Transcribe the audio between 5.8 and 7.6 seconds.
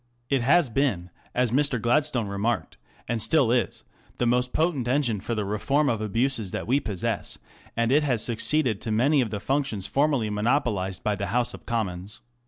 of abuses that we possess,